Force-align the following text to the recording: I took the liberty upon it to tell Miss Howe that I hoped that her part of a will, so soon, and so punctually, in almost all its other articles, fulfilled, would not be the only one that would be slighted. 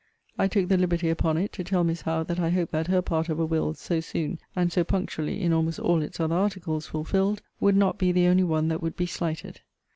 I 0.35 0.47
took 0.47 0.67
the 0.67 0.77
liberty 0.79 1.09
upon 1.11 1.37
it 1.37 1.51
to 1.53 1.63
tell 1.63 1.83
Miss 1.83 2.01
Howe 2.01 2.23
that 2.23 2.39
I 2.39 2.49
hoped 2.49 2.71
that 2.71 2.87
her 2.87 3.03
part 3.03 3.29
of 3.29 3.39
a 3.39 3.45
will, 3.45 3.75
so 3.75 3.99
soon, 3.99 4.39
and 4.55 4.71
so 4.73 4.83
punctually, 4.83 5.39
in 5.43 5.53
almost 5.53 5.77
all 5.77 6.01
its 6.01 6.19
other 6.19 6.33
articles, 6.33 6.87
fulfilled, 6.87 7.43
would 7.59 7.77
not 7.77 7.99
be 7.99 8.11
the 8.11 8.25
only 8.25 8.43
one 8.43 8.67
that 8.69 8.81
would 8.81 8.95
be 8.95 9.05
slighted. 9.05 9.61